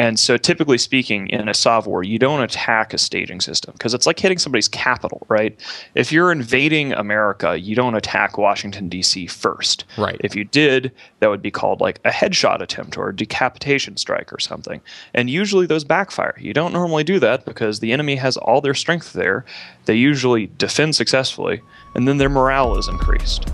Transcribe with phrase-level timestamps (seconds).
[0.00, 3.92] And so, typically speaking, in a Sov war, you don't attack a staging system because
[3.92, 5.54] it's like hitting somebody's capital, right?
[5.94, 9.26] If you're invading America, you don't attack Washington, D.C.
[9.26, 9.84] first.
[9.98, 10.18] Right.
[10.24, 14.32] If you did, that would be called like a headshot attempt or a decapitation strike
[14.32, 14.80] or something.
[15.12, 16.34] And usually those backfire.
[16.40, 19.44] You don't normally do that because the enemy has all their strength there.
[19.84, 21.60] They usually defend successfully,
[21.94, 23.50] and then their morale is increased.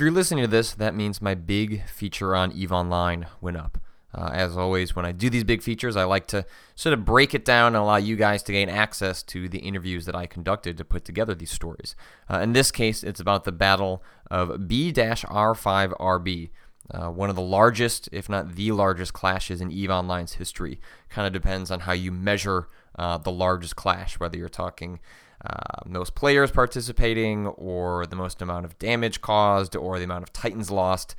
[0.00, 3.76] If you're listening to this, that means my big feature on EVE Online went up.
[4.14, 7.34] Uh, as always, when I do these big features, I like to sort of break
[7.34, 10.78] it down and allow you guys to gain access to the interviews that I conducted
[10.78, 11.96] to put together these stories.
[12.30, 16.48] Uh, in this case, it's about the Battle of B R5RB,
[16.94, 20.80] uh, one of the largest, if not the largest, clashes in EVE Online's history.
[21.10, 24.98] Kind of depends on how you measure uh, the largest clash, whether you're talking
[25.44, 30.32] uh, most players participating, or the most amount of damage caused, or the amount of
[30.32, 31.14] Titans lost.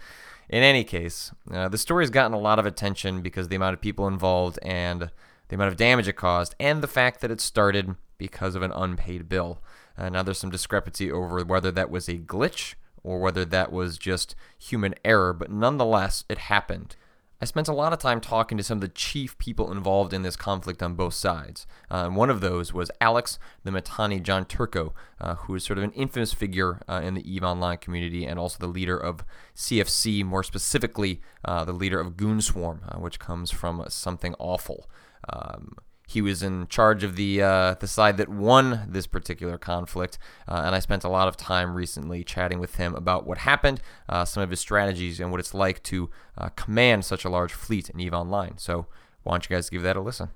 [0.50, 3.74] In any case, uh, the story has gotten a lot of attention because the amount
[3.74, 5.10] of people involved and
[5.48, 8.72] the amount of damage it caused, and the fact that it started because of an
[8.72, 9.60] unpaid bill.
[9.98, 13.98] Uh, now, there's some discrepancy over whether that was a glitch or whether that was
[13.98, 16.96] just human error, but nonetheless, it happened.
[17.42, 20.22] I spent a lot of time talking to some of the chief people involved in
[20.22, 21.66] this conflict on both sides.
[21.90, 25.92] Uh, one of those was Alex, the Mittani Gianturco, uh, who is sort of an
[25.94, 29.26] infamous figure uh, in the EVE Online community and also the leader of
[29.56, 34.88] CFC, more specifically, uh, the leader of Goonswarm, uh, which comes from something awful.
[35.28, 35.78] Um,
[36.12, 40.18] he was in charge of the uh, the side that won this particular conflict,
[40.48, 43.82] uh, and I spent a lot of time recently chatting with him about what happened,
[44.10, 47.54] uh, some of his strategies, and what it's like to uh, command such a large
[47.54, 48.58] fleet in Eve Online.
[48.58, 48.88] So,
[49.24, 50.30] why don't you guys give that a listen?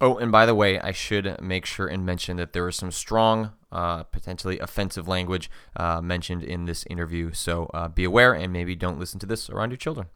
[0.00, 2.92] Oh, and by the way, I should make sure and mention that there is some
[2.92, 7.32] strong, uh, potentially offensive language uh, mentioned in this interview.
[7.32, 10.06] So be aware and maybe don't listen to this around your children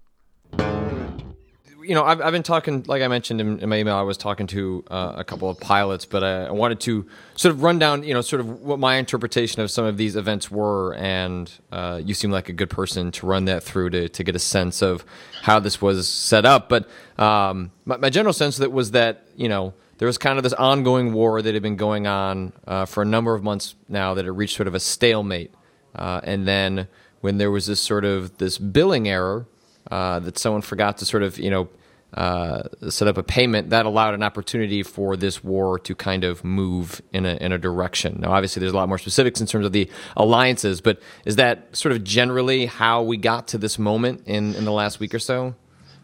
[1.82, 4.16] you know, I've, I've been talking, like I mentioned in, in my email, I was
[4.16, 7.78] talking to uh, a couple of pilots, but I, I, wanted to sort of run
[7.78, 10.94] down, you know, sort of what my interpretation of some of these events were.
[10.94, 14.36] And uh, you seem like a good person to run that through to, to get
[14.36, 15.04] a sense of
[15.42, 16.68] how this was set up.
[16.68, 16.88] But
[17.18, 20.42] um, my, my, general sense of it was that, you know, there was kind of
[20.42, 24.14] this ongoing war that had been going on uh, for a number of months now
[24.14, 25.52] that had reached sort of a stalemate.
[25.94, 26.88] Uh, and then
[27.20, 29.46] when there was this sort of this billing error,
[29.90, 31.68] uh, that someone forgot to sort of you know
[32.14, 36.44] uh, set up a payment that allowed an opportunity for this war to kind of
[36.44, 38.18] move in a in a direction.
[38.20, 41.74] Now, obviously, there's a lot more specifics in terms of the alliances, but is that
[41.74, 45.18] sort of generally how we got to this moment in in the last week or
[45.18, 45.54] so?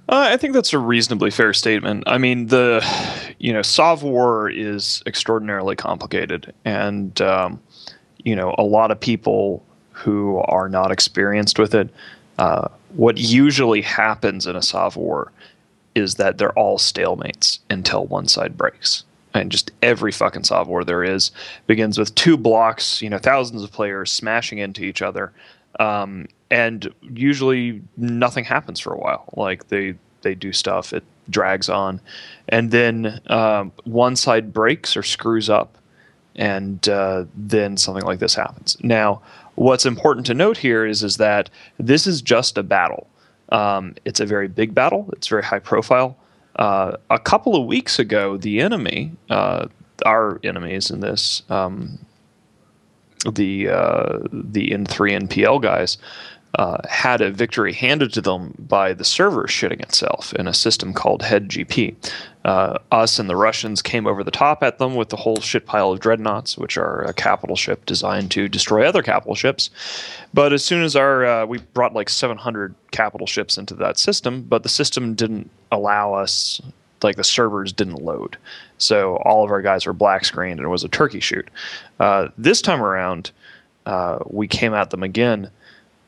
[0.08, 2.04] Uh, I think that's a reasonably fair statement.
[2.06, 2.82] I mean, the
[3.38, 7.60] you know, Sov war is extraordinarily complicated, and um,
[8.24, 9.62] you know, a lot of people
[9.92, 11.90] who are not experienced with it.
[12.38, 15.32] Uh, what usually happens in a Sov war
[15.94, 19.04] is that they're all stalemates until one side breaks.
[19.34, 21.30] And just every fucking Sov war there is
[21.66, 25.32] begins with two blocks, you know, thousands of players smashing into each other.
[25.78, 29.24] Um, and usually nothing happens for a while.
[29.36, 32.00] Like they they do stuff, it drags on,
[32.48, 35.76] and then um, one side breaks or screws up,
[36.34, 38.76] and uh, then something like this happens.
[38.82, 39.22] Now,
[39.58, 43.08] what's important to note here is is that this is just a battle.
[43.50, 45.08] Um, it's a very big battle.
[45.12, 46.16] It's very high profile.
[46.56, 49.66] Uh, a couple of weeks ago, the enemy, uh,
[50.06, 51.98] our enemies in this, um,
[53.32, 55.98] the uh, the N3 NPL guys,
[56.58, 60.92] uh, had a victory handed to them by the server shitting itself in a system
[60.92, 61.94] called HED-GP.
[62.44, 65.66] Uh, us and the Russians came over the top at them with the whole shit
[65.66, 69.70] pile of dreadnoughts, which are a capital ship designed to destroy other capital ships.
[70.34, 74.42] But as soon as our uh, we brought like 700 capital ships into that system,
[74.42, 76.60] but the system didn't allow us
[77.04, 78.36] like the servers didn't load.
[78.78, 81.48] So all of our guys were black screened and it was a turkey shoot.
[82.00, 83.30] Uh, this time around,
[83.86, 85.50] uh, we came at them again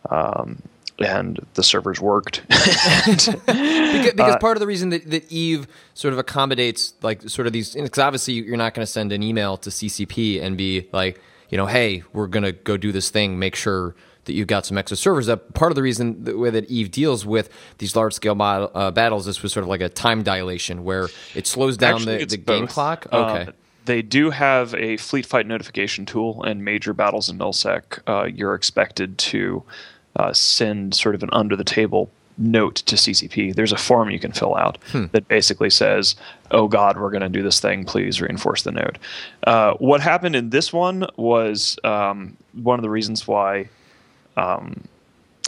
[0.09, 0.63] um,
[0.99, 2.43] and the servers worked.
[2.49, 7.47] because, because uh, part of the reason that, that Eve sort of accommodates like sort
[7.47, 10.89] of these, because obviously you're not going to send an email to CCP and be
[10.93, 13.95] like, you know, hey, we're going to go do this thing, make sure
[14.25, 15.55] that you've got some extra servers up.
[15.55, 17.49] Part of the reason the way that Eve deals with
[17.79, 21.47] these large scale uh, battles, this was sort of like a time dilation where it
[21.47, 23.07] slows down Actually, the, the game clock.
[23.11, 23.43] Uh, okay.
[23.51, 23.53] Uh,
[23.85, 28.55] they do have a fleet fight notification tool, and major battles in nullsec, uh, you're
[28.55, 29.63] expected to
[30.17, 33.55] uh, send sort of an under the table note to CCP.
[33.55, 35.07] There's a form you can fill out hmm.
[35.13, 36.17] that basically says,
[36.51, 37.85] "Oh God, we're going to do this thing.
[37.85, 38.99] Please reinforce the node."
[39.47, 43.69] Uh, what happened in this one was um, one of the reasons why.
[44.37, 44.85] Um,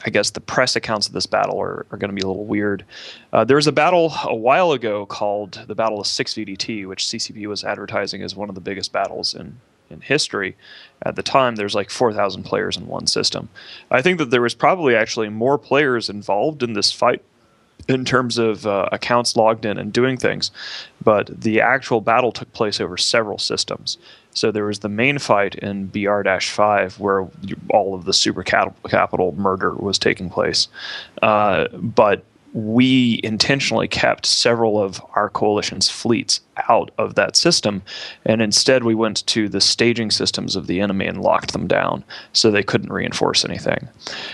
[0.05, 2.45] I guess the press accounts of this battle are, are going to be a little
[2.45, 2.85] weird.
[3.33, 7.05] Uh, there was a battle a while ago called the Battle of 6 VDT, which
[7.05, 9.59] CCP was advertising as one of the biggest battles in
[9.93, 10.57] in history.
[11.03, 13.49] At the time, there's like 4,000 players in one system.
[13.91, 17.23] I think that there was probably actually more players involved in this fight
[17.89, 20.51] in terms of uh, accounts logged in and doing things,
[21.03, 23.99] but the actual battle took place over several systems.
[24.35, 27.29] So there was the main fight in BR 5 where
[27.71, 30.69] all of the super capital murder was taking place.
[31.21, 32.25] Uh, but
[32.55, 37.83] we intentionally kept several of our coalition's fleets out of that system,
[38.27, 42.05] and instead we went to the staging systems of the enemy and locked them down
[42.33, 43.89] so they couldn't reinforce anything.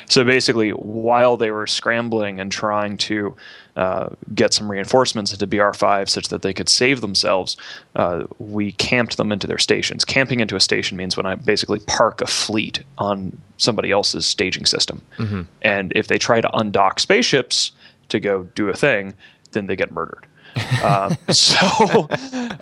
[0.08, 3.36] So basically, while they were scrambling and trying to
[3.78, 7.56] uh, get some reinforcements into BR5 such that they could save themselves,
[7.96, 10.04] uh, we camped them into their stations.
[10.04, 14.66] Camping into a station means when I basically park a fleet on somebody else's staging
[14.66, 15.00] system.
[15.16, 15.42] Mm-hmm.
[15.62, 17.72] And if they try to undock spaceships,
[18.08, 19.14] to go do a thing,
[19.52, 20.26] then they get murdered.
[20.82, 22.08] um, so,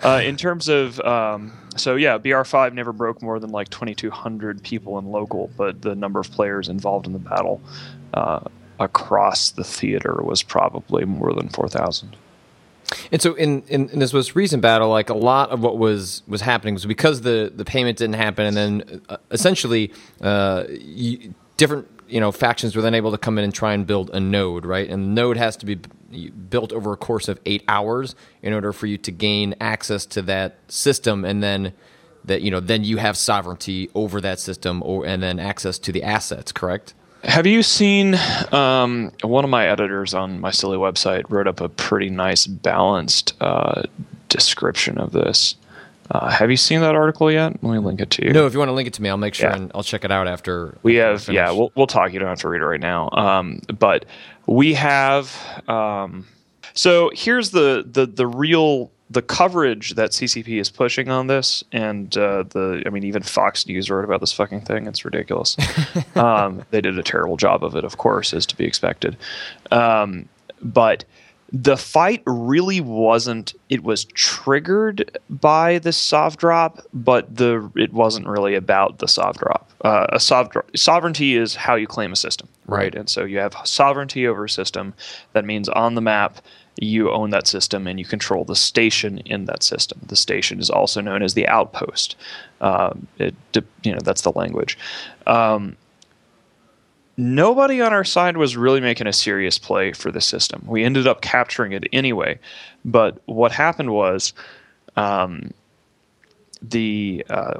[0.03, 4.99] uh, in terms of, um, so yeah, BR5 never broke more than like 2,200 people
[4.99, 7.61] in local, but the number of players involved in the battle
[8.13, 8.41] uh,
[8.79, 12.15] across the theater was probably more than 4,000.
[13.11, 16.23] And so, in, in, in, this most recent battle, like a lot of what was
[16.25, 19.91] was happening was because the the payment didn't happen, and then uh, essentially
[20.21, 23.85] uh, you, different you know factions were then able to come in and try and
[23.85, 24.89] build a node, right?
[24.89, 28.71] And the node has to be built over a course of eight hours in order
[28.71, 31.73] for you to gain access to that system, and then
[32.23, 35.91] that you know then you have sovereignty over that system, or and then access to
[35.91, 36.53] the assets.
[36.53, 36.93] Correct?
[37.27, 38.15] Have you seen
[38.53, 43.33] um, one of my editors on my silly website wrote up a pretty nice balanced
[43.41, 43.83] uh,
[44.29, 45.55] description of this?
[46.09, 47.51] Uh, have you seen that article yet?
[47.61, 48.31] Let me link it to you.
[48.31, 49.57] No, if you want to link it to me, I'll make sure yeah.
[49.57, 50.77] and I'll check it out after.
[50.83, 52.13] We have, yeah, we'll we'll talk.
[52.13, 53.09] You don't have to read it right now.
[53.11, 54.05] Um, but
[54.45, 55.35] we have.
[55.67, 56.25] Um,
[56.73, 62.15] so here's the the the real the coverage that CCP is pushing on this, and
[62.17, 64.87] uh, the I mean, even Fox News wrote about this fucking thing.
[64.87, 65.55] It's ridiculous.
[66.15, 69.15] um, they did a terrible job of it, of course, as to be expected.
[69.71, 70.27] Um,
[70.61, 71.05] but
[71.51, 78.27] the fight really wasn't it was triggered by the sov drop but the it wasn't
[78.27, 82.49] really about the sov drop uh, a sov sovereignty is how you claim a system
[82.65, 84.93] right and so you have sovereignty over a system
[85.31, 86.41] that means on the map
[86.79, 89.99] you own that system and you control the station in that system.
[90.07, 92.15] The station is also known as the outpost.
[92.61, 93.35] Um, it
[93.83, 94.77] you know that's the language.
[95.25, 95.75] Um,
[97.17, 100.63] nobody on our side was really making a serious play for the system.
[100.67, 102.39] We ended up capturing it anyway,
[102.85, 104.33] but what happened was
[104.95, 105.51] um,
[106.61, 107.55] the uh,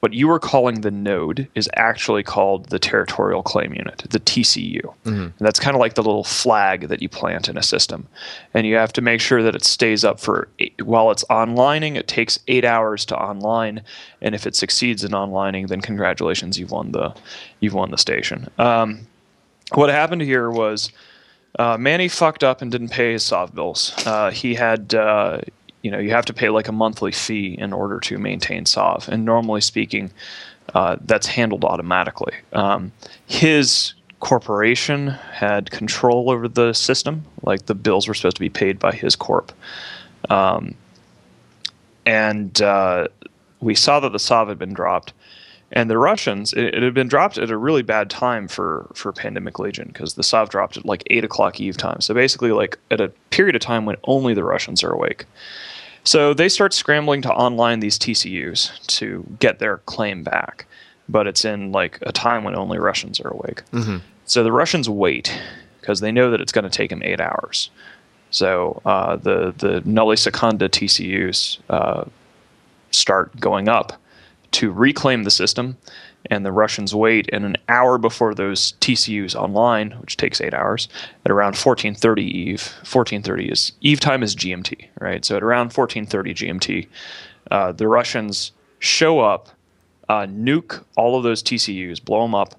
[0.00, 4.80] what, you were calling the node is actually called the territorial claim unit, the TCU.
[4.80, 5.10] Mm-hmm.
[5.10, 8.08] And that's kind of like the little flag that you plant in a system.
[8.54, 11.96] And you have to make sure that it stays up for eight, while it's onlining,
[11.96, 13.82] it takes eight hours to online.
[14.22, 17.14] And if it succeeds in onlining, then congratulations, you've won the
[17.60, 18.48] you've won the station.
[18.58, 19.06] Um,
[19.74, 20.90] what happened here was
[21.58, 23.92] uh, Manny fucked up and didn't pay his sov bills.
[24.06, 25.40] Uh, he had uh,
[25.82, 29.08] you know you have to pay like a monthly fee in order to maintain sov
[29.08, 30.10] and normally speaking
[30.74, 32.34] uh, that's handled automatically.
[32.52, 32.92] Um,
[33.26, 38.78] his corporation had control over the system like the bills were supposed to be paid
[38.78, 39.52] by his corp.
[40.28, 40.74] Um,
[42.06, 43.08] and uh,
[43.60, 45.12] we saw that the sov had been dropped
[45.72, 49.12] and the Russians, it, it, had been dropped at a really bad time for for
[49.12, 52.00] Pandemic Legion because the Sov dropped at like eight o'clock Eve time.
[52.00, 55.26] So basically, like at a period of time when only the Russians are awake.
[56.02, 60.66] So they start scrambling to online these TCUs to get their claim back,
[61.08, 63.62] but it's in like a time when only Russians are awake.
[63.72, 63.98] Mm-hmm.
[64.24, 65.32] So the Russians wait
[65.80, 67.70] because they know that it's going to take them eight hours.
[68.30, 72.04] So uh, the the Nulli Secunda TCUs uh,
[72.90, 74.00] start going up
[74.52, 75.76] to reclaim the system,
[76.30, 77.28] and the Russians wait.
[77.32, 80.88] And an hour before those TCUs online, which takes eight hours,
[81.24, 82.74] at around 14:30 Eve.
[82.84, 85.24] 14:30 is Eve time is GMT, right?
[85.24, 86.88] So at around 14:30 GMT,
[87.50, 89.48] uh, the Russians show up,
[90.08, 92.54] uh, nuke all of those TCUs, blow them up,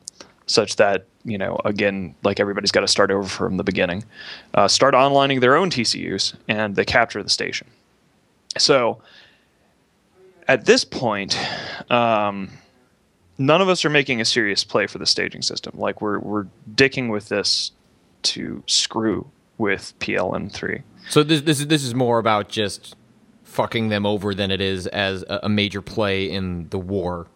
[0.47, 4.03] such that you know again like everybody's got to start over from the beginning.
[4.53, 7.67] Uh, start onlining their own TCUs, and they capture the station.
[8.57, 9.01] So
[10.51, 11.37] at this point,
[11.89, 12.49] um,
[13.37, 15.73] none of us are making a serious play for the staging system.
[15.77, 17.71] Like we're we're dicking with this
[18.23, 20.83] to screw with PLM three.
[21.09, 22.97] So this this is this is more about just
[23.45, 27.27] fucking them over than it is as a, a major play in the war.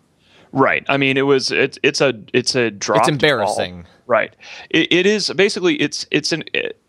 [0.52, 0.86] Right.
[0.90, 3.00] I mean, it was it's it's a it's a drop.
[3.00, 3.84] It's embarrassing.
[3.84, 3.92] Ball.
[4.08, 4.36] Right.
[4.70, 6.82] It, it is basically it's it's an it,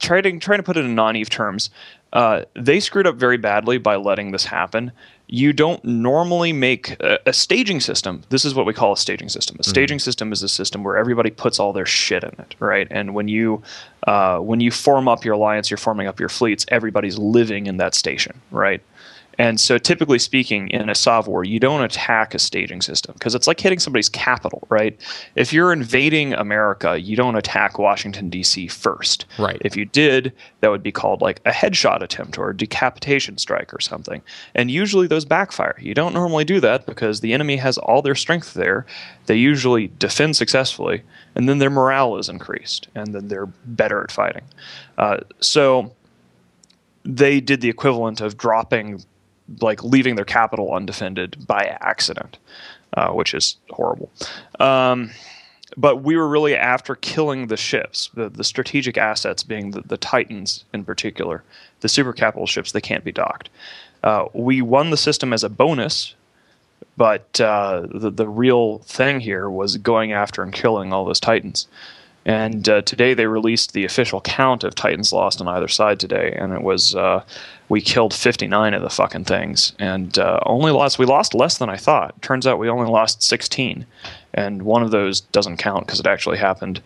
[0.00, 1.70] trying trying to put it in non-Eve terms.
[2.12, 4.92] Uh, they screwed up very badly by letting this happen.
[5.30, 8.22] You don't normally make a, a, staging system.
[8.30, 9.56] This is what we call a staging system.
[9.56, 9.70] A mm-hmm.
[9.70, 12.88] staging system is a system where everybody puts all their shit in it, right?
[12.90, 13.62] And when you
[14.06, 16.64] uh, when you form up your alliance, you're forming up your fleets.
[16.68, 18.80] Everybody's living in that station, right?
[19.38, 23.36] And so, typically speaking, in a Sov war, you don't attack a staging system because
[23.36, 25.00] it's like hitting somebody's capital, right?
[25.36, 28.66] If you're invading America, you don't attack Washington, D.C.
[28.66, 29.26] first.
[29.38, 29.62] Right.
[29.64, 33.72] If you did, that would be called like a headshot attempt or a decapitation strike
[33.72, 34.22] or something.
[34.56, 35.76] And usually those backfire.
[35.80, 38.86] You don't normally do that because the enemy has all their strength there.
[39.26, 41.02] They usually defend successfully,
[41.36, 44.44] and then their morale is increased, and then they're better at fighting.
[44.96, 45.94] Uh, so,
[47.04, 49.02] they did the equivalent of dropping
[49.60, 52.38] like leaving their capital undefended by accident,
[52.94, 54.10] uh, which is horrible.
[54.60, 55.10] Um,
[55.76, 59.96] but we were really after killing the ships, the, the strategic assets being the, the
[59.96, 61.44] Titans in particular,
[61.80, 63.50] the super capital ships, they can't be docked.
[64.02, 66.14] Uh, we won the system as a bonus,
[66.96, 71.68] but uh, the, the real thing here was going after and killing all those Titans.
[72.28, 76.36] And uh, today they released the official count of Titans lost on either side today,
[76.38, 77.24] and it was uh,
[77.70, 81.70] we killed 59 of the fucking things, and uh, only lost we lost less than
[81.70, 82.20] I thought.
[82.20, 83.86] Turns out we only lost 16,
[84.34, 86.82] and one of those doesn't count because it actually happened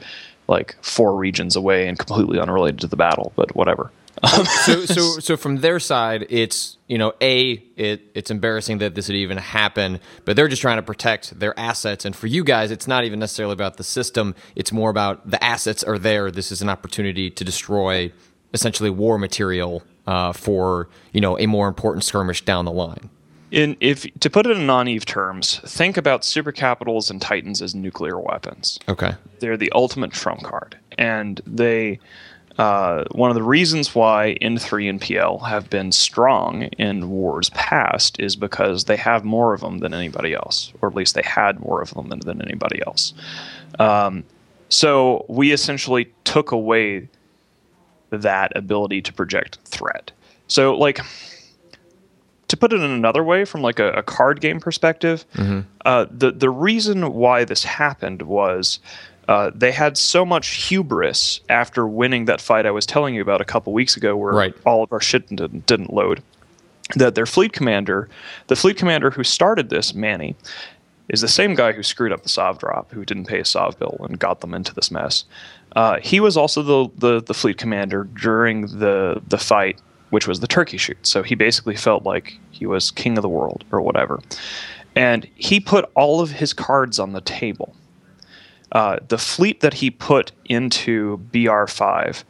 [0.46, 3.32] like four regions away and completely unrelated to the battle.
[3.34, 3.90] But whatever.
[4.64, 9.08] so, so, so from their side, it's you know, a it it's embarrassing that this
[9.08, 12.04] would even happen, but they're just trying to protect their assets.
[12.04, 15.42] And for you guys, it's not even necessarily about the system; it's more about the
[15.42, 16.30] assets are there.
[16.30, 18.12] This is an opportunity to destroy
[18.54, 23.10] essentially war material uh, for you know a more important skirmish down the line.
[23.50, 27.74] In if to put it in non-Eve terms, think about super capitals and titans as
[27.74, 28.78] nuclear weapons.
[28.88, 31.98] Okay, they're the ultimate trump card, and they
[32.58, 38.20] uh, one of the reasons why N3 and PL have been strong in wars past
[38.20, 41.60] is because they have more of them than anybody else, or at least they had
[41.60, 43.14] more of them than, than anybody else.
[43.78, 44.24] Um,
[44.68, 47.08] so we essentially took away
[48.10, 50.12] that ability to project threat.
[50.46, 51.00] So, like,
[52.48, 55.60] to put it in another way, from like a, a card game perspective, mm-hmm.
[55.86, 58.78] uh, the the reason why this happened was
[59.28, 63.40] uh, they had so much hubris after winning that fight I was telling you about
[63.40, 64.54] a couple weeks ago, where right.
[64.66, 66.22] all of our shit didn't, didn't load.
[66.96, 68.08] That their fleet commander,
[68.48, 70.34] the fleet commander who started this, Manny,
[71.08, 73.78] is the same guy who screwed up the Sov drop, who didn't pay a Sov
[73.78, 75.24] bill and got them into this mess.
[75.76, 80.40] Uh, he was also the, the, the fleet commander during the the fight, which was
[80.40, 81.06] the turkey shoot.
[81.06, 84.20] So he basically felt like he was king of the world or whatever,
[84.96, 87.74] and he put all of his cards on the table
[88.72, 92.24] uh, the fleet that he put into BR5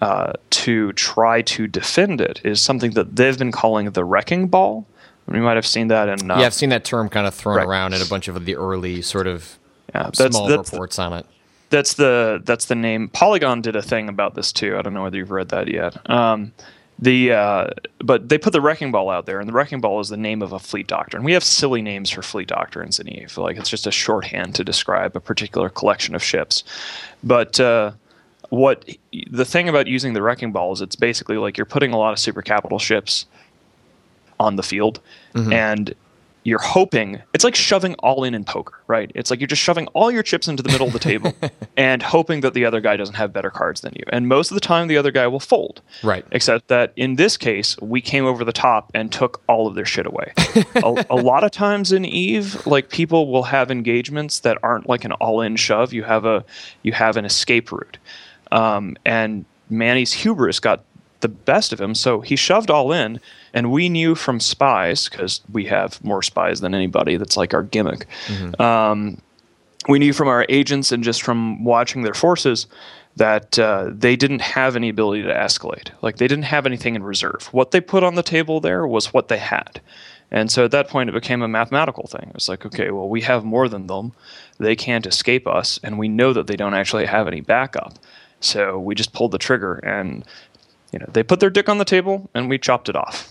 [0.00, 4.86] uh, to try to defend it is something that they've been calling the wrecking ball.
[5.26, 6.30] We might have seen that in.
[6.30, 7.66] Uh, yeah, I've seen that term kind of thrown right.
[7.66, 9.58] around in a bunch of the early sort of
[9.94, 11.26] yeah, that's, small that's reports the, on it.
[11.70, 13.08] That's the that's the name.
[13.08, 14.76] Polygon did a thing about this too.
[14.76, 16.08] I don't know whether you've read that yet.
[16.08, 16.52] Um,
[16.98, 17.66] the uh,
[17.98, 20.40] but they put the wrecking ball out there, and the wrecking ball is the name
[20.42, 21.24] of a fleet doctrine.
[21.24, 24.64] We have silly names for fleet doctrines in Eve, like it's just a shorthand to
[24.64, 26.64] describe a particular collection of ships.
[27.22, 27.92] But uh,
[28.48, 28.88] what
[29.30, 32.12] the thing about using the wrecking ball is, it's basically like you're putting a lot
[32.12, 33.26] of super capital ships
[34.40, 35.00] on the field,
[35.34, 35.52] mm-hmm.
[35.52, 35.94] and
[36.46, 39.10] you're hoping it's like shoving all in in poker, right?
[39.16, 41.34] It's like you're just shoving all your chips into the middle of the table
[41.76, 44.04] and hoping that the other guy doesn't have better cards than you.
[44.10, 45.82] And most of the time, the other guy will fold.
[46.04, 46.24] Right.
[46.30, 49.84] Except that in this case, we came over the top and took all of their
[49.84, 50.32] shit away.
[50.76, 55.04] a, a, lot of times in Eve, like people will have engagements that aren't like
[55.04, 55.92] an all-in shove.
[55.92, 56.44] You have a
[56.84, 57.98] you have an escape route,
[58.52, 60.84] um, and Manny's hubris got
[61.20, 61.94] the best of him.
[61.94, 63.20] So he shoved all in,
[63.56, 67.16] and we knew from spies because we have more spies than anybody.
[67.16, 68.06] That's like our gimmick.
[68.26, 68.60] Mm-hmm.
[68.60, 69.16] Um,
[69.88, 72.66] we knew from our agents and just from watching their forces
[73.16, 75.88] that uh, they didn't have any ability to escalate.
[76.02, 77.48] Like they didn't have anything in reserve.
[77.50, 79.80] What they put on the table there was what they had.
[80.30, 82.26] And so at that point, it became a mathematical thing.
[82.28, 84.12] It was like, okay, well, we have more than them.
[84.58, 87.94] They can't escape us, and we know that they don't actually have any backup.
[88.40, 90.24] So we just pulled the trigger, and
[90.92, 93.30] you know, they put their dick on the table and we chopped it off.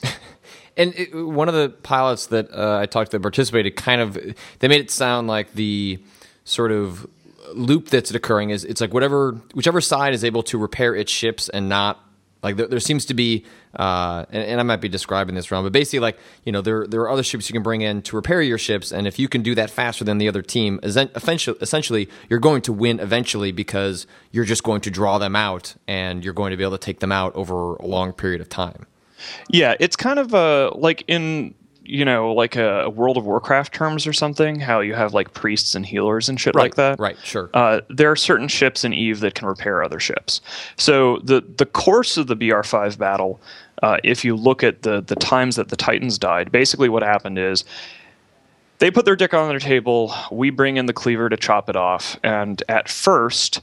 [0.77, 4.17] And it, one of the pilots that uh, I talked to that participated kind of
[4.59, 5.99] they made it sound like the
[6.43, 7.07] sort of
[7.53, 11.47] loop that's occurring is it's like whatever whichever side is able to repair its ships
[11.49, 11.99] and not
[12.45, 15.63] like there, there seems to be uh, and, and, I might be describing this wrong,
[15.63, 18.15] but basically like you know there there are other ships you can bring in to
[18.15, 21.57] repair your ships, and if you can do that faster than the other team, essentially
[21.59, 26.23] essentially you're going to win eventually because you're just going to draw them out and
[26.23, 28.85] you're going to be able to take them out over a long period of time.
[29.49, 31.55] Yeah, it's kind of a like in
[31.85, 35.75] you know, like a, World of Warcraft terms or something, how you have like priests
[35.75, 36.99] and healers and shit right, like that.
[36.99, 37.49] Right, sure.
[37.53, 40.41] Uh, there are certain ships in Eve that can repair other ships.
[40.77, 43.39] So the the course of the BR5 battle,
[43.83, 47.37] uh, if you look at the the times that the Titans died, basically what happened
[47.37, 47.63] is
[48.79, 50.13] they put their dick on their table.
[50.31, 53.61] We bring in the cleaver to chop it off, and at first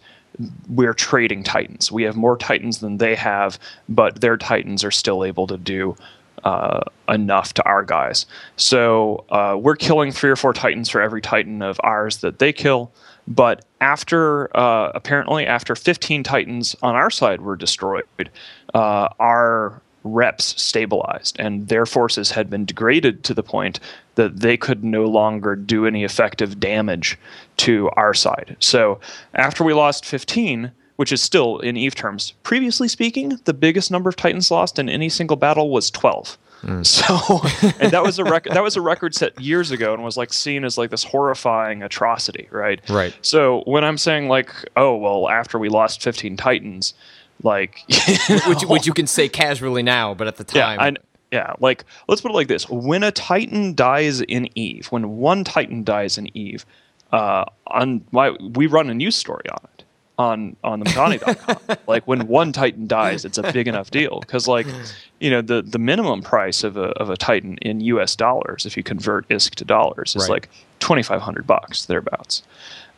[0.69, 1.93] we're trading titans.
[1.93, 3.59] We have more titans than they have,
[3.89, 5.97] but their titans are still able to do
[6.45, 8.27] uh, enough to our guys.
[8.57, 12.53] So uh, we're killing three or four titans for every titan of ours that they
[12.53, 12.93] kill.
[13.29, 18.31] But after uh, apparently after 15 titans on our side were destroyed,
[18.75, 23.79] uh, our reps stabilized and their forces had been degraded to the point
[24.17, 27.17] that they could no longer do any effective damage
[27.59, 28.57] to our side.
[28.61, 29.01] So
[29.35, 32.33] after we lost 15, which is still in Eve terms.
[32.43, 36.39] Previously speaking, the biggest number of Titans lost in any single battle was 12.
[36.63, 36.87] Mm.
[36.87, 38.53] So, and that was a record.
[38.53, 41.83] that was a record set years ago, and was like seen as like this horrifying
[41.83, 42.81] atrocity, right?
[42.89, 43.17] Right.
[43.21, 46.95] So when I'm saying like, oh well, after we lost 15 Titans,
[47.43, 47.83] like,
[48.47, 50.93] which, which you can say casually now, but at the time, yeah, I,
[51.33, 55.43] yeah, like let's put it like this: when a Titan dies in Eve, when one
[55.43, 56.65] Titan dies in Eve,
[57.13, 59.85] uh, on my we run a news story on it
[60.19, 61.77] on on the Mittani.com.
[61.87, 64.67] like when one Titan dies, it's a big enough deal because like
[65.21, 68.17] you know the the minimum price of a of a Titan in U.S.
[68.17, 70.31] dollars, if you convert ISK to dollars, is right.
[70.31, 70.49] like
[70.81, 72.43] twenty five hundred bucks thereabouts.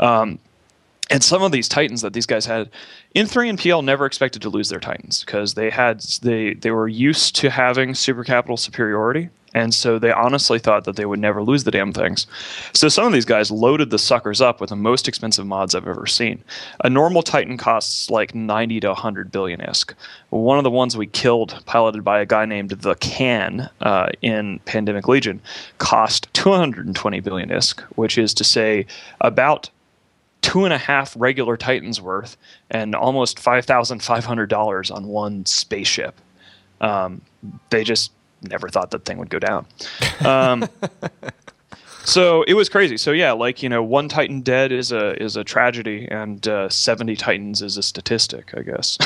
[0.01, 0.39] Um,
[1.11, 2.71] and some of these titans that these guys had
[3.15, 6.89] N3 and pl never expected to lose their titans because they had they they were
[6.89, 11.43] used to having super capital superiority and so they honestly thought that they would never
[11.43, 12.27] lose the damn things.
[12.73, 15.87] So some of these guys loaded the suckers up with the most expensive mods I've
[15.87, 16.43] ever seen.
[16.83, 19.95] A normal Titan costs like 90 to 100 billion ISK.
[20.31, 24.59] One of the ones we killed, piloted by a guy named the Can uh, in
[24.65, 25.41] Pandemic Legion,
[25.79, 28.87] cost 220 billion ISK, which is to say
[29.21, 29.71] about
[30.45, 32.37] two and a half regular Titans worth
[32.71, 36.21] and almost $5,500 on one spaceship.
[36.83, 37.23] Um,
[37.71, 39.65] they just never thought that thing would go down.
[40.23, 40.69] Um,
[42.05, 42.99] so it was crazy.
[42.99, 46.69] So yeah, like you know, one Titan dead is a is a tragedy, and uh,
[46.69, 48.99] seventy Titans is a statistic, I guess.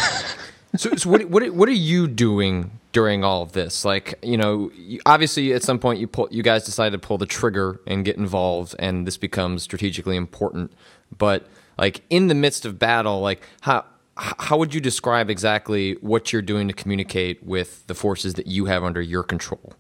[0.77, 3.85] so, so what, what what are you doing during all of this?
[3.85, 4.73] Like, you know,
[5.07, 8.17] obviously at some point you pull, you guys decided to pull the trigger and get
[8.17, 10.73] involved, and this becomes strategically important.
[11.17, 11.47] But
[11.79, 13.85] like in the midst of battle, like how
[14.17, 18.65] how would you describe exactly what you're doing to communicate with the forces that you
[18.65, 19.75] have under your control?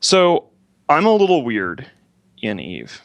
[0.00, 0.48] So
[0.88, 1.86] I'm a little weird
[2.42, 3.00] in Eve.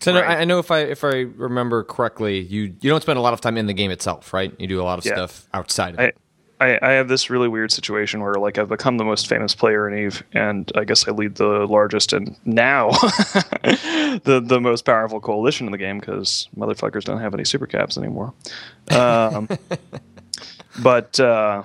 [0.00, 0.38] So right?
[0.38, 3.40] I know if I if I remember correctly, you you don't spend a lot of
[3.40, 4.52] time in the game itself, right?
[4.58, 5.14] You do a lot of yeah.
[5.14, 6.18] stuff outside of I, it.
[6.60, 9.88] I, I have this really weird situation where like I've become the most famous player
[9.88, 12.90] in Eve, and I guess I lead the largest and now
[14.22, 17.98] the the most powerful coalition in the game because motherfuckers don't have any super caps
[17.98, 18.32] anymore.
[18.90, 19.48] Um,
[20.82, 21.64] but uh,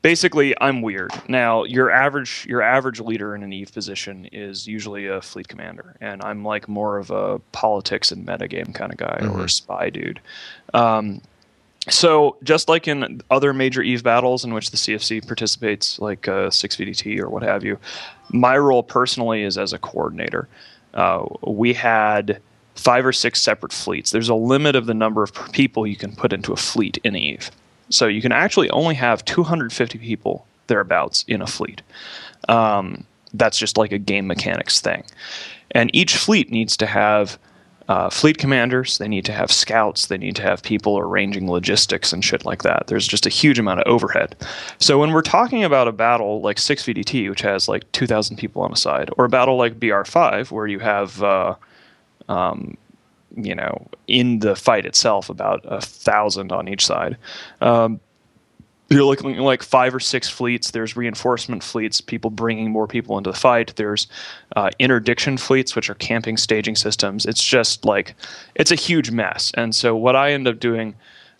[0.00, 1.10] basically, I'm weird.
[1.28, 5.94] Now, your average your average leader in an Eve position is usually a fleet commander,
[6.00, 9.38] and I'm like more of a politics and metagame kind of guy mm-hmm.
[9.38, 10.20] or a spy dude.
[10.72, 11.20] Um,
[11.88, 16.48] so just like in other major eve battles in which the cfc participates like uh,
[16.48, 17.78] 6vdt or what have you
[18.30, 20.48] my role personally is as a coordinator.
[20.94, 22.40] Uh, we had
[22.74, 24.10] five or six separate fleets.
[24.10, 27.16] There's a limit of the number of people you can put into a fleet in
[27.16, 27.50] eve.
[27.88, 31.82] So you can actually only have 250 people thereabouts in a fleet.
[32.48, 35.04] Um, that's just like a game mechanics thing.
[35.70, 37.38] And each fleet needs to have
[37.88, 38.98] uh, fleet commanders.
[38.98, 40.06] They need to have scouts.
[40.06, 42.88] They need to have people arranging logistics and shit like that.
[42.88, 44.36] There's just a huge amount of overhead.
[44.78, 48.72] So when we're talking about a battle like 6VDT, which has like 2,000 people on
[48.72, 51.54] a side, or a battle like BR5, where you have, uh,
[52.28, 52.76] um,
[53.36, 57.16] you know, in the fight itself, about a thousand on each side.
[57.60, 58.00] Um,
[58.88, 60.70] you're looking like five or six fleets.
[60.70, 63.74] There's reinforcement fleets, people bringing more people into the fight.
[63.76, 64.06] There's
[64.54, 67.26] uh, interdiction fleets, which are camping staging systems.
[67.26, 68.14] It's just like
[68.54, 69.50] it's a huge mess.
[69.54, 70.94] And so what I end up doing,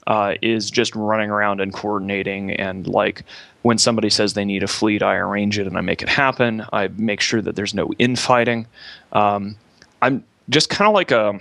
[0.07, 3.25] uh, is just running around and coordinating and like
[3.63, 6.65] when somebody says they need a fleet, I arrange it and I make it happen.
[6.73, 8.67] I make sure that there's no infighting.
[9.13, 9.57] Um,
[10.01, 11.41] I'm just kind of like a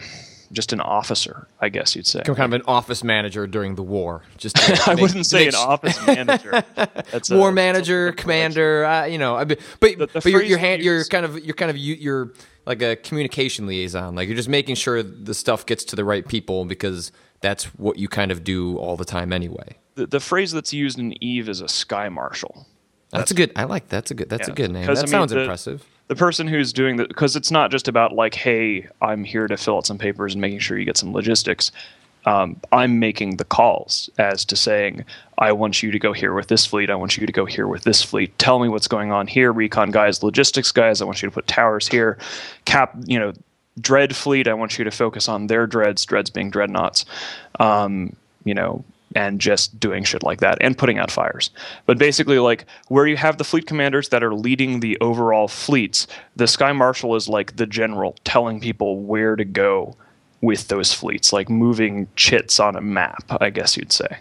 [0.51, 2.21] just an officer, I guess you'd say.
[2.21, 4.23] Kind of an office manager during the war.
[4.37, 6.63] Just I wouldn't say an office manager.
[6.75, 8.85] That's war a, manager, commander.
[8.85, 11.55] Uh, you know, but but, the, the but you're you're, hand, you're kind of you're
[11.55, 12.33] kind of you're
[12.65, 14.15] like a communication liaison.
[14.15, 17.97] Like you're just making sure the stuff gets to the right people because that's what
[17.97, 19.77] you kind of do all the time anyway.
[19.95, 22.67] The, the phrase that's used in Eve is a sky marshal.
[23.11, 23.51] That's, that's a good.
[23.55, 24.29] I like that's a good.
[24.29, 24.85] That's yeah, a good name.
[24.87, 28.13] That I mean, sounds impressive the person who's doing the because it's not just about
[28.13, 31.13] like hey i'm here to fill out some papers and making sure you get some
[31.13, 31.71] logistics.
[32.25, 35.05] Um, i'm making the calls as to saying
[35.37, 36.89] i want you to go here with this fleet.
[36.89, 38.37] I want you to go here with this fleet.
[38.39, 39.53] Tell me what's going on here.
[39.53, 42.17] Recon guys logistics guys i want you to put towers here.
[42.65, 43.33] Cap you know
[43.79, 47.05] dread fleet i want you to focus on their dreads dreads being dreadnoughts.
[47.59, 48.83] Um, you know
[49.15, 51.49] and just doing shit like that and putting out fires.
[51.85, 56.05] But basically, like where you have the fleet commanders that are leading the overall fleets,
[56.35, 59.95] the Sky Marshal is like the general telling people where to go
[60.41, 64.17] with those fleets, like moving chits on a map, I guess you'd say.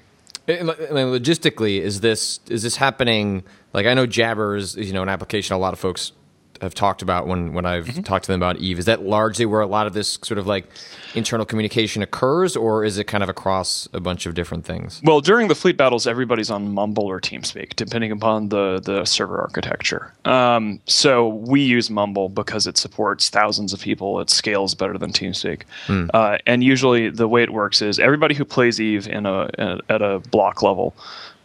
[0.48, 3.42] Eh, and logistically, is this is this happening?
[3.72, 6.12] Like I know Jabber is you know an application a lot of folks
[6.60, 8.02] have talked about when when I've mm-hmm.
[8.02, 8.78] talked to them about Eve.
[8.78, 10.66] Is that largely where a lot of this sort of like
[11.14, 15.00] internal communication occurs, or is it kind of across a bunch of different things?
[15.04, 19.40] Well, during the fleet battles, everybody's on Mumble or TeamSpeak, depending upon the the server
[19.40, 20.12] architecture.
[20.24, 24.20] Um, so we use Mumble because it supports thousands of people.
[24.20, 26.10] It scales better than TeamSpeak, mm.
[26.14, 29.68] uh, and usually the way it works is everybody who plays Eve in a, in
[29.68, 30.94] a at a block level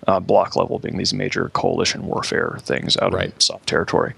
[0.08, 3.34] uh, block level being these major coalition warfare things out right.
[3.34, 4.14] of sov territory,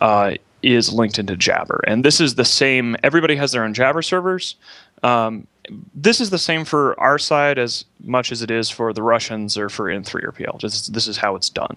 [0.00, 1.82] uh, is linked into Jabber.
[1.86, 4.56] And this is the same, everybody has their own Jabber servers.
[5.02, 5.46] Um,
[5.94, 9.56] this is the same for our side as much as it is for the Russians
[9.56, 10.58] or for N3RPL.
[10.58, 11.76] Just, this is how it's done.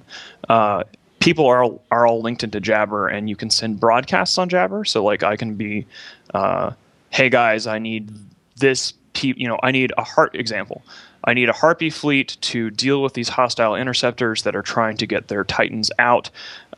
[0.49, 0.83] Uh,
[1.19, 4.85] people are all, are all linked into Jabber, and you can send broadcasts on Jabber.
[4.85, 5.85] So, like, I can be,
[6.33, 6.71] uh,
[7.09, 8.09] hey guys, I need
[8.57, 8.93] this.
[9.13, 10.83] Pe- you know, I need a heart example.
[11.27, 15.05] I need a Harpy fleet to deal with these hostile interceptors that are trying to
[15.05, 16.29] get their Titans out.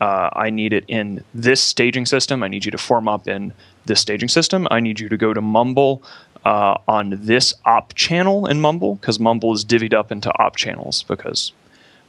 [0.01, 2.41] Uh, I need it in this staging system.
[2.41, 3.53] I need you to form up in
[3.85, 4.67] this staging system.
[4.71, 6.01] I need you to go to Mumble
[6.45, 11.03] uh, on this op channel in Mumble because Mumble is divvied up into op channels
[11.03, 11.51] because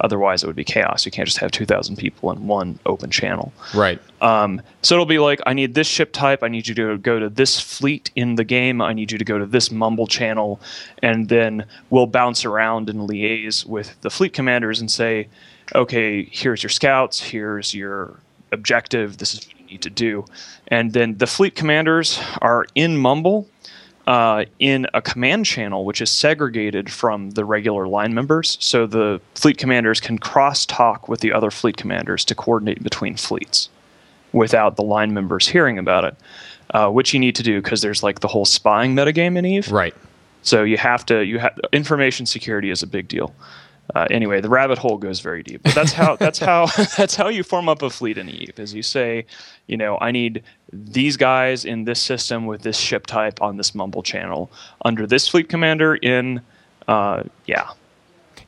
[0.01, 1.05] Otherwise, it would be chaos.
[1.05, 3.53] You can't just have 2,000 people in one open channel.
[3.75, 4.01] Right.
[4.21, 6.43] Um, so it'll be like, I need this ship type.
[6.43, 8.81] I need you to go to this fleet in the game.
[8.81, 10.61] I need you to go to this mumble channel.
[11.03, 15.29] And then we'll bounce around and liaise with the fleet commanders and say,
[15.75, 17.21] okay, here's your scouts.
[17.21, 18.19] Here's your
[18.53, 19.19] objective.
[19.19, 20.25] This is what you need to do.
[20.69, 23.49] And then the fleet commanders are in mumble
[24.07, 28.57] uh, in a command channel which is segregated from the regular line members.
[28.61, 33.17] So the fleet commanders can cross talk with the other fleet commanders to coordinate between
[33.17, 33.69] fleets
[34.33, 36.17] without the line members hearing about it,
[36.71, 39.71] uh, which you need to do because there's like the whole spying metagame in Eve.
[39.71, 39.95] Right.
[40.43, 43.35] So you have to you have information security is a big deal.
[43.95, 45.63] Uh, anyway, the rabbit hole goes very deep.
[45.63, 48.59] But that's how that's how that's how you form up a fleet in Eve.
[48.59, 49.27] Is you say,
[49.67, 53.75] you know, I need these guys in this system with this ship type on this
[53.75, 54.51] mumble channel
[54.85, 56.41] under this fleet commander in,
[56.89, 57.71] uh, yeah.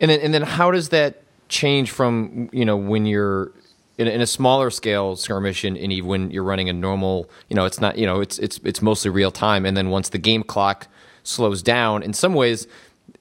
[0.01, 3.53] And then and then how does that change from you know when you're
[3.99, 7.65] in, in a smaller scale skirmish in Eve when you're running a normal, you know,
[7.65, 10.43] it's not you know it's it's it's mostly real time, and then once the game
[10.43, 10.89] clock
[11.23, 12.67] slows down, in some ways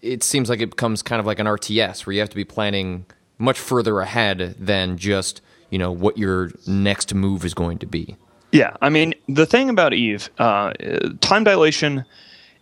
[0.02, 2.46] it seems like it becomes kind of like an RTS where you have to be
[2.46, 3.06] planning
[3.38, 8.16] much further ahead than just you know what your next move is going to be.
[8.52, 10.74] Yeah, I mean the thing about Eve, uh,
[11.22, 12.06] time dilation.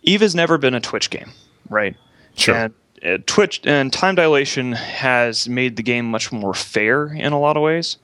[0.02, 1.30] Eve has never been a Twitch game,
[1.68, 1.96] right?
[2.36, 2.54] Sure.
[2.54, 2.74] And,
[3.04, 7.56] uh, Twitch and time dilation has made the game much more fair in a lot
[7.56, 7.98] of ways.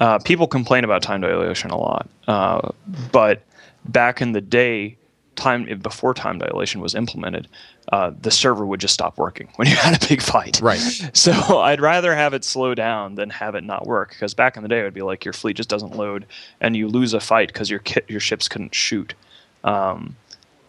[0.00, 2.70] Uh, people complain about time dilation a lot, uh,
[3.12, 3.42] but
[3.84, 4.96] back in the day,
[5.36, 7.48] time before time dilation was implemented,
[7.92, 10.60] uh, the server would just stop working when you had a big fight.
[10.60, 10.80] Right.
[11.12, 14.10] So I'd rather have it slow down than have it not work.
[14.10, 16.26] Because back in the day, it would be like your fleet just doesn't load,
[16.60, 19.14] and you lose a fight because your kit, your ships couldn't shoot,
[19.62, 20.16] um,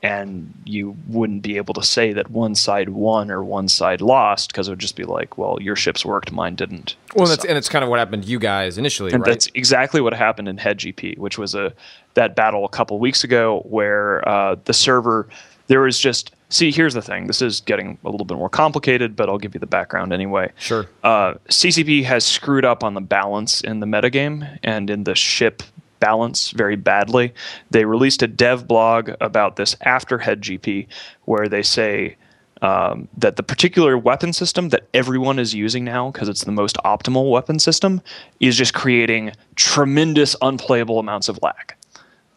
[0.03, 4.51] and you wouldn't be able to say that one side won or one side lost
[4.51, 6.95] because it would just be like, well, your ships worked, mine didn't.
[7.15, 9.32] Well, that's, and it's kind of what happened to you guys initially, and right?
[9.32, 11.73] That's exactly what happened in HED-GP, which was a
[12.13, 15.27] that battle a couple weeks ago where uh, the server
[15.67, 19.15] there was just see here's the thing this is getting a little bit more complicated
[19.15, 23.01] but i'll give you the background anyway sure uh, ccp has screwed up on the
[23.01, 25.63] balance in the metagame and in the ship
[25.99, 27.33] balance very badly
[27.71, 30.88] they released a dev blog about this after HED-GP
[31.25, 32.15] where they say
[32.62, 36.77] um, that the particular weapon system that everyone is using now, because it's the most
[36.77, 38.01] optimal weapon system,
[38.39, 41.75] is just creating tremendous unplayable amounts of lag.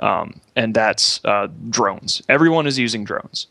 [0.01, 2.23] Um, and that's uh, drones.
[2.29, 3.47] Everyone is using drones.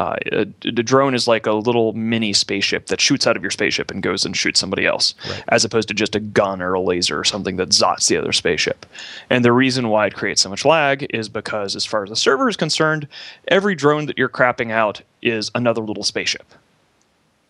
[0.00, 3.50] Uh, a, a, drone is like a little mini spaceship that shoots out of your
[3.50, 5.44] spaceship and goes and shoots somebody else, right.
[5.48, 8.32] as opposed to just a gun or a laser or something that zots the other
[8.32, 8.86] spaceship.
[9.28, 12.16] And the reason why it creates so much lag is because, as far as the
[12.16, 13.08] server is concerned,
[13.48, 16.46] every drone that you're crapping out is another little spaceship,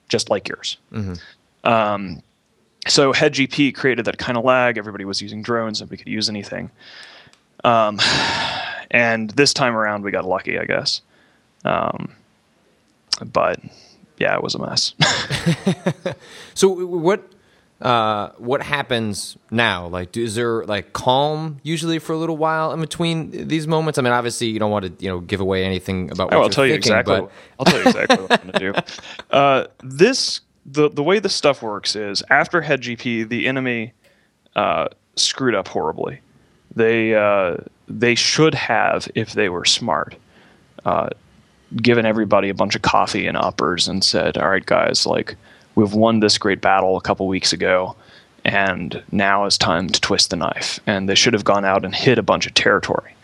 [0.08, 0.76] just like yours.
[0.92, 1.68] Mm-hmm.
[1.68, 2.20] Um,
[2.88, 4.76] so HED-GP created that kind of lag.
[4.76, 6.72] Everybody was using drones, and we could use anything.
[7.62, 8.00] Um,
[8.90, 11.00] and this time around, we got lucky, I guess.
[11.64, 12.10] Um,
[13.24, 13.60] but
[14.18, 14.94] yeah, it was a mess.
[16.54, 17.28] so what
[17.80, 19.86] uh, what happens now?
[19.86, 23.98] Like, is there like calm usually for a little while in between these moments?
[23.98, 26.32] I mean, obviously, you don't want to you know give away anything about.
[26.34, 27.20] Oh, I'll tell thinking, you exactly.
[27.20, 27.30] But...
[27.58, 28.80] I'll tell you exactly what I'm going to do.
[29.30, 33.92] Uh, this the the way this stuff works is after HED-GP, the enemy
[34.56, 36.20] uh, screwed up horribly.
[36.74, 40.16] They uh, they should have, if they were smart,
[40.84, 41.10] uh,
[41.76, 45.36] given everybody a bunch of coffee and uppers and said, "All right, guys, like
[45.74, 47.96] we've won this great battle a couple weeks ago,
[48.44, 51.94] and now is time to twist the knife." And they should have gone out and
[51.94, 53.14] hit a bunch of territory.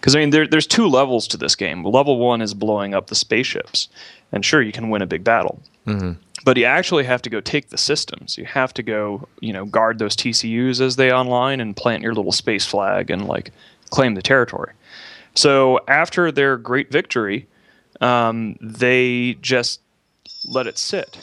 [0.00, 1.84] Because I mean, there, there's two levels to this game.
[1.84, 3.88] Level one is blowing up the spaceships,
[4.32, 5.60] and sure, you can win a big battle.
[5.86, 6.12] Mm-hmm.
[6.44, 8.38] But you actually have to go take the systems.
[8.38, 12.14] You have to go, you know, guard those TCUs as they online and plant your
[12.14, 13.50] little space flag and like
[13.90, 14.72] claim the territory.
[15.34, 17.46] So after their great victory,
[18.00, 19.80] um, they just
[20.46, 21.16] let it sit.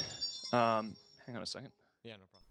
[0.51, 1.69] Um, hang on a second.
[2.03, 2.43] Yeah, no problem.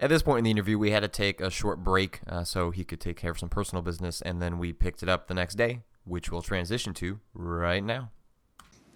[0.00, 2.70] At this point in the interview, we had to take a short break uh, so
[2.70, 5.34] he could take care of some personal business, and then we picked it up the
[5.34, 8.10] next day, which we'll transition to right now.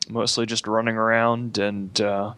[0.08, 2.34] Mostly just running around, and uh,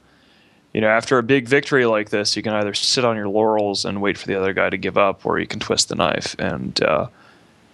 [0.72, 3.84] you know, after a big victory like this, you can either sit on your laurels
[3.84, 6.34] and wait for the other guy to give up, or you can twist the knife.
[6.38, 7.08] And uh,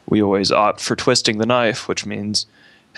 [0.09, 2.47] we always opt for twisting the knife, which means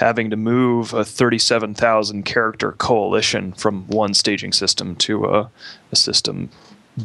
[0.01, 5.51] having to move a 37,000 character coalition from one staging system to a,
[5.93, 6.49] a, system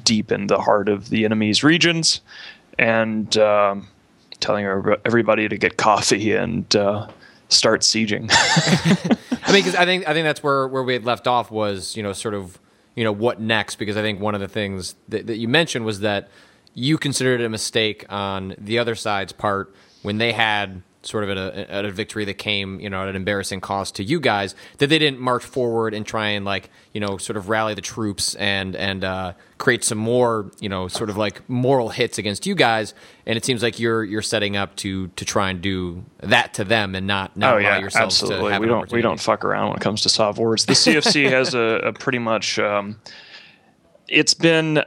[0.06, 2.22] deep in the heart of the enemy's regions
[2.80, 3.86] and um,
[4.40, 7.06] telling everybody to get coffee and uh,
[7.50, 8.30] start sieging.
[9.46, 11.98] I mean, because I think I think that's where where we had left off was
[11.98, 12.58] you know sort of
[12.96, 15.86] you know what next because I think one of the things that, that you mentioned
[15.86, 16.30] was that
[16.74, 21.30] you considered it a mistake on the other side's part when they had sort of
[21.30, 24.20] at a, at a victory that came, you know, at an embarrassing cost to you
[24.20, 27.74] guys, that they didn't march forward and try and like, you know, sort of rally
[27.74, 32.18] the troops and and uh, create some more, you know, sort of like moral hits
[32.18, 32.94] against you guys.
[33.26, 36.64] And it seems like you're you're setting up to to try and do that to
[36.64, 38.60] them and not not oh, yeah, yourselves absolutely.
[38.60, 40.66] we don't we don't fuck around when it comes to Sov wars.
[40.66, 42.60] The CFC has a, a pretty much.
[42.60, 43.00] Um,
[44.08, 44.84] it's been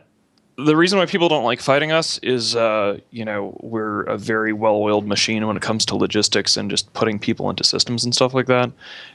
[0.59, 4.53] the reason why people don't like fighting us is, uh, you know, we're a very
[4.53, 8.35] well-oiled machine when it comes to logistics and just putting people into systems and stuff
[8.35, 8.73] like that.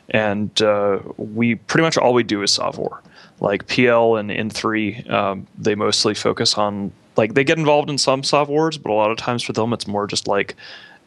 [0.10, 3.02] And uh, we pretty much all we do is Sov war.
[3.42, 8.24] Like PL and N3, um, they mostly focus on like they get involved in some
[8.24, 10.56] Sov wars, but a lot of times for them it's more just like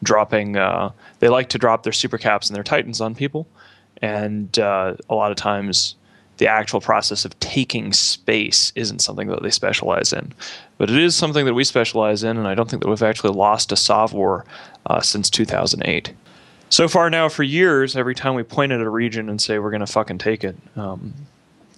[0.03, 0.55] dropping.
[0.55, 3.47] Uh, they like to drop their super caps and their titans on people,
[4.03, 5.95] and uh, a lot of times
[6.37, 10.33] the actual process of taking space isn't something that they specialize in.
[10.77, 13.33] But it is something that we specialize in, and I don't think that we've actually
[13.33, 14.45] lost a Sov war
[14.85, 16.13] uh, since 2008.
[16.69, 19.71] So far now, for years, every time we point at a region and say we're
[19.71, 21.13] going to fucking take it, um,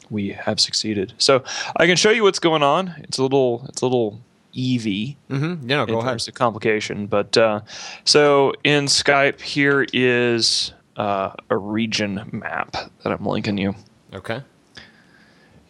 [0.10, 1.14] we have succeeded.
[1.20, 1.44] So
[1.76, 2.96] I can show you what's going on.
[3.00, 4.20] It's a little, it's a little
[4.54, 5.16] EV.
[5.30, 5.70] Mm-hmm.
[5.70, 6.16] Yeah, no, go ahead.
[6.16, 7.62] It's a complication, but uh,
[8.04, 13.76] so in Skype here is uh, a region map that I'm linking you.
[14.14, 14.42] Okay.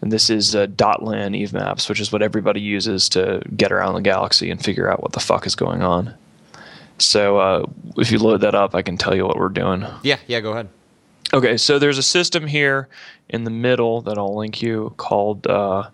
[0.02, 3.96] And this is uh, Dotlan Eve Maps, which is what everybody uses to get around
[3.96, 6.14] the galaxy and figure out what the fuck is going on.
[7.00, 7.66] So uh,
[7.98, 9.86] if you load that up, I can tell you what we're doing.
[10.04, 10.70] Yeah, yeah, go ahead.
[11.34, 12.88] Okay, so there's a system here
[13.30, 15.90] in the middle that I'll link you called uh,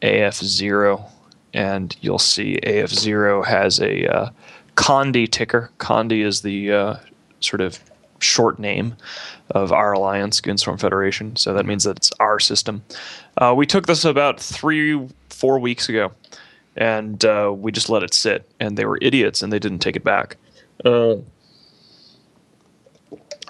[0.00, 1.04] AF0,
[1.52, 4.30] and you'll see AF0 has a uh,
[4.76, 5.70] Condi ticker.
[5.78, 6.96] Condi is the uh,
[7.40, 7.78] sort of
[8.20, 8.96] short name
[9.50, 11.36] of our alliance, Goonswarm Federation.
[11.36, 12.82] So that means that it's our system.
[13.36, 16.12] Uh, we took this about three, four weeks ago,
[16.76, 18.48] and uh, we just let it sit.
[18.60, 20.36] And they were idiots, and they didn't take it back.
[20.84, 21.16] Uh,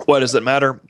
[0.06, 0.80] why does that matter?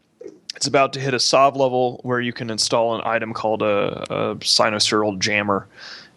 [0.60, 4.02] it's about to hit a SOV level where you can install an item called a,
[4.12, 5.66] a cynosural jammer,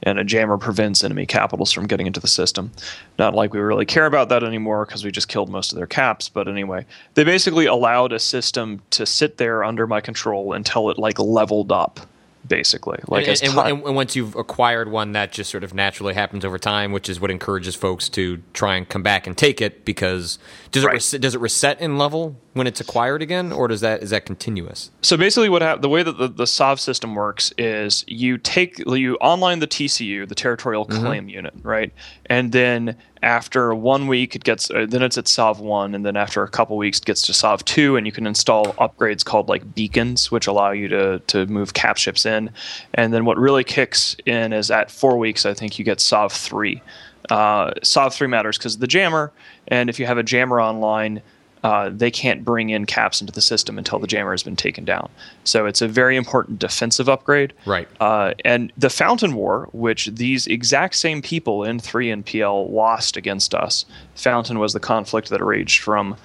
[0.03, 2.71] and a jammer prevents enemy capitals from getting into the system.
[3.17, 5.87] Not like we really care about that anymore because we just killed most of their
[5.87, 6.29] caps.
[6.29, 6.85] But anyway,
[7.15, 11.71] they basically allowed a system to sit there under my control until it like leveled
[11.71, 11.99] up
[12.47, 12.99] basically.
[13.07, 16.43] Like and, and, and, and, once you've acquired one, that just sort of naturally happens
[16.45, 19.85] over time, which is what encourages folks to try and come back and take it.
[19.85, 20.39] Because
[20.71, 21.13] does right.
[21.13, 24.25] it does it reset in level when it's acquired again, or does that is that
[24.25, 24.91] continuous?
[25.01, 28.79] So basically, what hap- the way that the, the SOV system works is you take
[28.79, 31.01] you online the TCU, the Territorial mm-hmm.
[31.03, 31.93] Claim Unit, right,
[32.27, 36.15] and then after one week it gets uh, then it's at SOV 1 and then
[36.15, 39.49] after a couple weeks it gets to SOV 2 and you can install upgrades called
[39.49, 42.51] like beacons which allow you to to move cap ships in.
[42.93, 46.31] And then what really kicks in is at 4 weeks I think you get SOV
[46.31, 46.81] 3
[47.29, 49.31] uh, SOV 3 matters because the jammer
[49.67, 51.21] and if you have a jammer online
[51.63, 54.83] uh, they can't bring in caps into the system until the jammer has been taken
[54.83, 55.09] down.
[55.45, 57.53] So it's a very important defensive upgrade.
[57.65, 57.87] Right.
[58.01, 63.55] Uh, and the Fountain War, which these exact same people N3 and PL lost against
[63.55, 66.17] us, Fountain was the conflict that raged from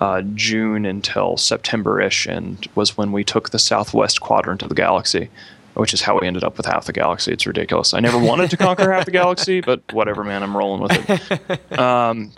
[0.00, 4.74] uh, June until September ish, and was when we took the southwest quadrant of the
[4.74, 5.30] galaxy.
[5.74, 7.32] Which is how we ended up with half the galaxy.
[7.32, 7.94] It's ridiculous.
[7.94, 10.42] I never wanted to conquer half the galaxy, but whatever, man.
[10.42, 11.60] I'm rolling with it.
[11.78, 12.32] Um,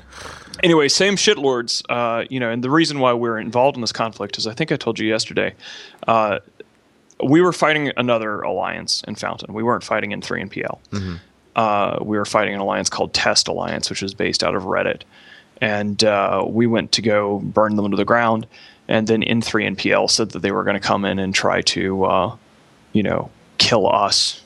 [0.62, 1.82] anyway, same shitlords.
[1.88, 4.72] Uh, you know, and the reason why we're involved in this conflict is I think
[4.72, 5.54] I told you yesterday.
[6.06, 6.40] Uh,
[7.22, 9.54] we were fighting another alliance in Fountain.
[9.54, 10.80] We weren't fighting N3 and PL.
[10.90, 11.14] Mm-hmm.
[11.56, 15.02] Uh, we were fighting an alliance called Test Alliance, which is based out of Reddit.
[15.60, 18.46] And uh, we went to go burn them to the ground.
[18.88, 21.62] And then N3 and PL said that they were going to come in and try
[21.62, 22.36] to, uh,
[22.92, 24.42] you know, kill us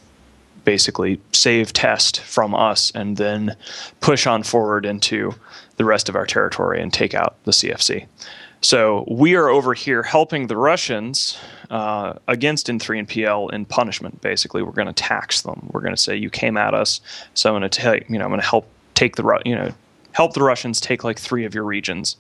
[0.65, 3.57] basically save test from us and then
[4.01, 5.35] push on forward into
[5.79, 8.07] the rest of our territory and take out the CFC.
[8.61, 11.39] So we are over here helping the Russians
[11.71, 14.21] uh, against N3 and PL in punishment.
[14.21, 15.71] Basically, we're going to tax them.
[15.73, 17.01] We're going to say you came at us,
[17.35, 19.73] so I'm going to take you know I'm going to help take the you know
[20.13, 22.17] help the Russians take like three of your regions,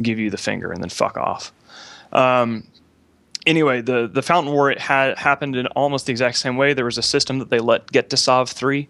[0.00, 1.52] give you the finger, and then fuck off.
[2.12, 2.64] Um,
[3.46, 6.74] anyway, the the Fountain War it had happened in almost the exact same way.
[6.74, 8.88] There was a system that they let get to SOV three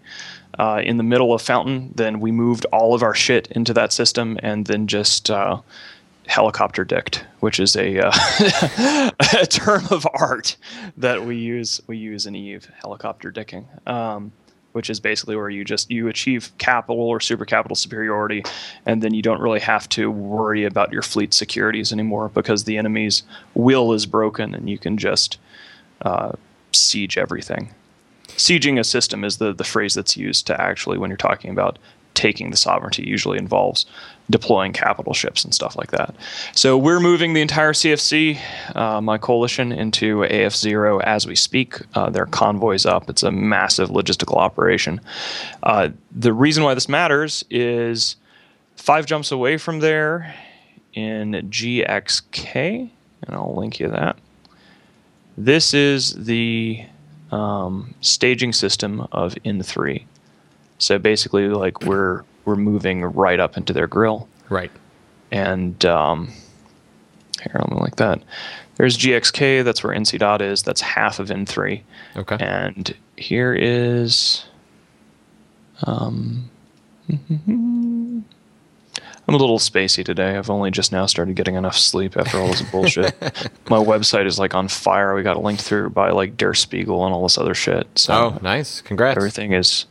[0.58, 1.92] uh, in the middle of Fountain.
[1.94, 5.60] Then we moved all of our shit into that system, and then just uh,
[6.26, 9.10] helicopter dicked, which is a uh,
[9.40, 10.56] a term of art
[10.96, 12.70] that we use we use in Eve.
[12.82, 13.66] Helicopter dicking.
[13.88, 14.32] Um,
[14.72, 18.42] which is basically where you just you achieve capital or super capital superiority
[18.86, 22.76] and then you don't really have to worry about your fleet securities anymore because the
[22.76, 23.22] enemy's
[23.54, 25.38] will is broken and you can just
[26.02, 26.32] uh,
[26.72, 27.72] siege everything.
[28.28, 31.78] Sieging a system is the, the phrase that's used to actually when you're talking about
[32.14, 33.86] taking the sovereignty usually involves
[34.30, 36.14] deploying capital ships and stuff like that.
[36.54, 38.38] So we're moving the entire CFC,
[38.74, 41.80] uh, my coalition, into AF0 as we speak.
[41.94, 43.10] Uh, their convoys up.
[43.10, 45.00] It's a massive logistical operation.
[45.62, 48.16] Uh, the reason why this matters is
[48.76, 50.34] five jumps away from there
[50.94, 52.90] in GXK,
[53.22, 54.16] and I'll link you that.
[55.36, 56.84] This is the
[57.30, 60.04] um, staging system of N3.
[60.82, 64.28] So basically, like we're we're moving right up into their grill.
[64.48, 64.72] Right.
[65.30, 66.32] And um,
[67.40, 68.20] here, me like that.
[68.76, 69.62] There's GXK.
[69.62, 70.64] That's where NC dot is.
[70.64, 71.82] That's half of N3.
[72.16, 72.36] Okay.
[72.40, 74.44] And here is.
[75.84, 76.50] Um,
[77.08, 78.24] I'm
[79.28, 80.36] a little spacey today.
[80.36, 83.14] I've only just now started getting enough sleep after all this bullshit.
[83.70, 85.14] My website is like on fire.
[85.14, 87.86] We got linked through by like Der Spiegel and all this other shit.
[87.94, 88.80] So oh, nice!
[88.80, 89.16] Congrats.
[89.16, 89.86] Everything is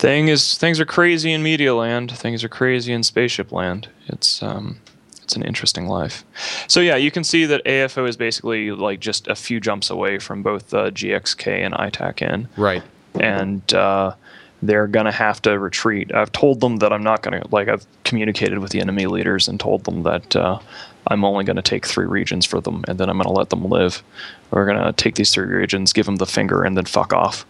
[0.00, 2.10] thing is things are crazy in media land.
[2.10, 3.88] Things are crazy in spaceship land.
[4.06, 4.78] It's um,
[5.22, 6.24] it's an interesting life.
[6.66, 10.18] So yeah, you can see that AFO is basically like just a few jumps away
[10.18, 12.48] from both uh, GXK and ITAC-N.
[12.56, 12.82] Right.
[13.20, 14.14] And uh,
[14.62, 16.14] they're gonna have to retreat.
[16.14, 17.68] I've told them that I'm not gonna like.
[17.68, 20.34] I've communicated with the enemy leaders and told them that.
[20.34, 20.58] Uh,
[21.06, 23.48] I'm only going to take three regions for them, and then I'm going to let
[23.48, 24.02] them live.
[24.50, 27.46] We're going to take these three regions, give them the finger, and then fuck off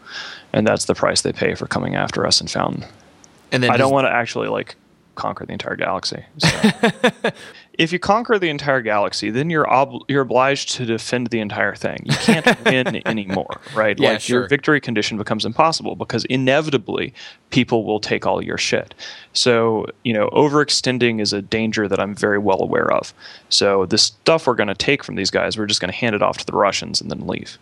[0.52, 2.84] and that's the price they pay for coming after us in Fountain.
[3.52, 4.76] And then I don't want to actually like
[5.20, 6.24] conquer the entire galaxy.
[6.38, 6.48] So.
[7.74, 11.74] if you conquer the entire galaxy, then you're ob- you're obliged to defend the entire
[11.74, 12.02] thing.
[12.04, 13.98] You can't win anymore, right?
[13.98, 14.40] Yeah, like sure.
[14.40, 17.12] your victory condition becomes impossible because inevitably
[17.50, 18.94] people will take all your shit.
[19.32, 23.12] So, you know, overextending is a danger that I'm very well aware of.
[23.48, 26.14] So, the stuff we're going to take from these guys, we're just going to hand
[26.14, 27.58] it off to the Russians and then leave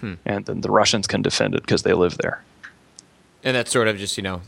[0.00, 0.14] hmm.
[0.24, 2.42] and then the Russians can defend it because they live there.
[3.42, 4.42] And that's sort of just you know,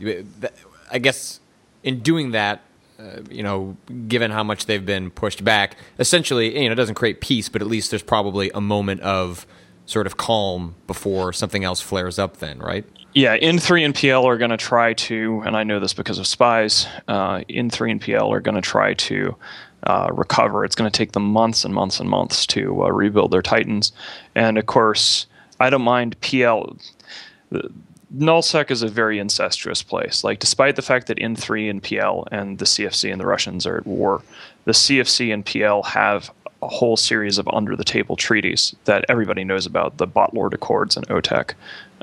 [0.91, 1.39] I guess
[1.83, 2.61] in doing that,
[2.99, 3.75] uh, you know,
[4.07, 7.61] given how much they've been pushed back, essentially, you know, it doesn't create peace, but
[7.61, 9.45] at least there's probably a moment of
[9.85, 12.37] sort of calm before something else flares up.
[12.37, 12.85] Then, right?
[13.13, 16.25] Yeah, N3 and PL are going to try to, and I know this because of
[16.25, 16.87] spies.
[17.07, 19.35] Uh, N3 and PL are going to try to
[19.83, 20.65] uh, recover.
[20.65, 23.91] It's going to take them months and months and months to uh, rebuild their Titans,
[24.33, 25.27] and of course,
[25.63, 26.75] I don't mind PL.
[28.13, 30.21] Nullsec is a very incestuous place.
[30.21, 33.77] Like, despite the fact that N3 and PL and the CFC and the Russians are
[33.77, 34.21] at war,
[34.65, 36.29] the CFC and PL have
[36.61, 40.97] a whole series of under the table treaties that everybody knows about the Botlord Accords
[40.97, 41.53] and OTEC,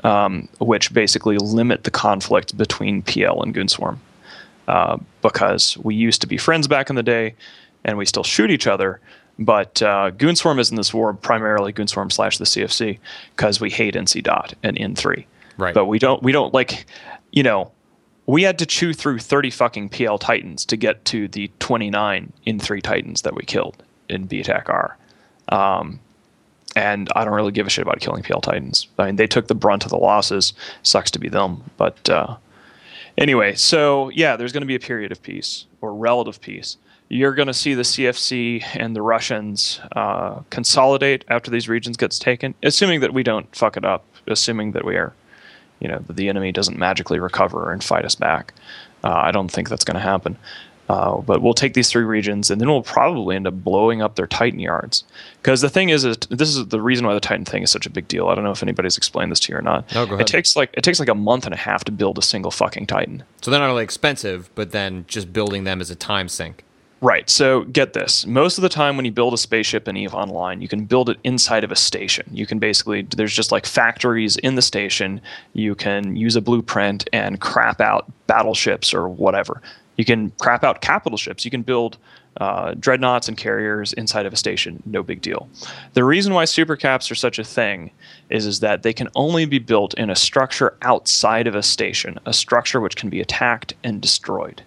[0.03, 3.99] um, which basically limit the conflict between PL and Goonswarm.
[4.67, 7.35] Uh, because we used to be friends back in the day
[7.85, 8.99] and we still shoot each other.
[9.39, 12.99] But uh, Goonswarm is in this war primarily Goonswarm slash the CFC
[13.35, 15.25] because we hate NC Dot and N3.
[15.57, 15.73] Right.
[15.73, 16.85] But we don't we don't like,
[17.31, 17.71] you know,
[18.25, 22.81] we had to chew through 30 fucking PL Titans to get to the 29 N3
[22.81, 24.97] Titans that we killed in B attack R.
[25.49, 25.99] Um,
[26.75, 28.87] and I don't really give a shit about killing PL Titans.
[28.97, 30.53] I mean, they took the brunt of the losses.
[30.83, 31.63] Sucks to be them.
[31.77, 32.37] But uh,
[33.17, 36.77] anyway, so yeah, there's going to be a period of peace or relative peace.
[37.11, 42.17] You're going to see the CFC and the Russians uh, consolidate after these regions gets
[42.17, 45.13] taken, assuming that we don't fuck it up, assuming that we are
[45.81, 48.53] you know the enemy doesn't magically recover and fight us back.
[49.03, 50.37] Uh, I don't think that's going to happen.
[50.87, 54.15] Uh, but we'll take these three regions, and then we'll probably end up blowing up
[54.15, 55.05] their Titan yards.
[55.41, 57.85] Because the thing is, is, this is the reason why the Titan thing is such
[57.85, 58.27] a big deal.
[58.27, 59.93] I don't know if anybody's explained this to you or not.
[59.93, 60.21] No, go ahead.
[60.21, 62.51] It takes like it takes like a month and a half to build a single
[62.51, 63.23] fucking Titan.
[63.41, 66.63] So they're not only expensive, but then just building them is a time sink.
[67.01, 67.27] Right.
[67.31, 68.27] So get this.
[68.27, 71.09] Most of the time when you build a spaceship in EVE Online, you can build
[71.09, 72.29] it inside of a station.
[72.31, 75.19] You can basically there's just like factories in the station.
[75.53, 79.63] You can use a blueprint and crap out battleships or whatever.
[79.97, 81.43] You can crap out capital ships.
[81.43, 81.97] You can build
[82.37, 84.81] uh, dreadnoughts and carriers inside of a station.
[84.85, 85.49] No big deal.
[85.93, 87.91] The reason why supercaps are such a thing
[88.29, 92.19] is, is that they can only be built in a structure outside of a station,
[92.27, 94.61] a structure which can be attacked and destroyed.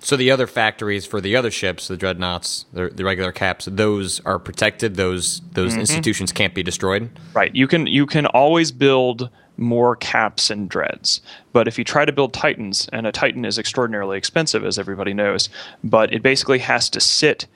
[0.00, 4.20] So the other factories for the other ships, the dreadnoughts, the, the regular caps, those
[4.20, 4.94] are protected.
[4.94, 5.80] Those those Mm-hmm.
[5.80, 7.10] institutions can't be destroyed.
[7.34, 7.54] Right.
[7.54, 11.20] You can you can always build more caps and dreads.
[11.52, 15.12] But if you try to build titans, and a titan is extraordinarily expensive, as everybody
[15.12, 15.48] knows,
[15.82, 17.46] but it basically has to sit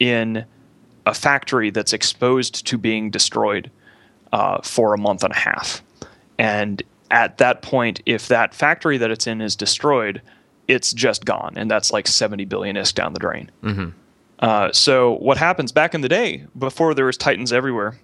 [0.00, 0.44] in
[1.06, 3.70] a factory that's exposed to being destroyed
[4.32, 5.82] uh, for a month and a half.
[6.36, 6.82] And
[7.12, 10.20] at that point, if that factory that it's in is destroyed,
[10.68, 13.50] it's just gone, and that's like 70 billion isk down the drain.
[14.38, 17.96] Uh, so what happens back in the day, before there was titans everywhere,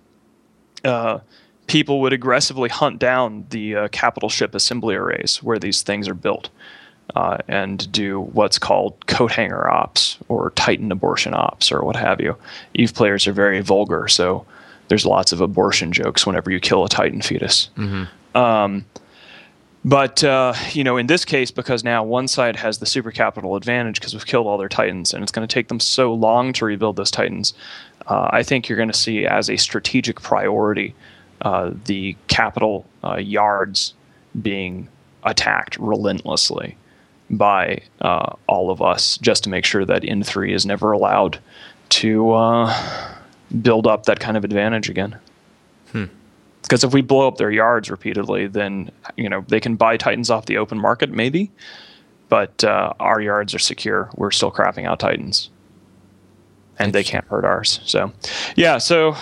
[0.84, 1.18] uh,
[1.66, 6.14] people would aggressively hunt down the uh, capital ship assembly arrays where these things are
[6.14, 6.48] built
[7.16, 12.20] uh, and do what's called coat hanger ops or titan abortion ops or what have
[12.20, 12.36] you.
[12.74, 14.46] Eve players are very vulgar, so
[14.88, 17.68] there's lots of abortion jokes whenever you kill a titan fetus.
[18.34, 18.84] Um,
[19.84, 23.56] but uh, you know, in this case, because now one side has the super capital
[23.56, 26.52] advantage because we've killed all their titans, and it's going to take them so long
[26.54, 27.54] to rebuild those titans.
[28.06, 30.94] Uh, I think you're going to see as a strategic priority
[31.42, 33.94] uh, the capital uh, yards
[34.40, 34.88] being
[35.24, 36.76] attacked relentlessly
[37.30, 41.38] by uh, all of us, just to make sure that N3 is never allowed
[41.90, 43.14] to uh,
[43.62, 45.16] build up that kind of advantage again
[46.68, 50.28] because if we blow up their yards repeatedly, then you know they can buy Titans
[50.30, 51.50] off the open market, maybe,
[52.28, 54.10] but uh, our yards are secure.
[54.16, 55.48] We're still crapping out Titans,
[56.78, 57.80] and they can't hurt ours.
[57.86, 58.12] So,
[58.54, 58.76] yeah.
[58.76, 59.16] So,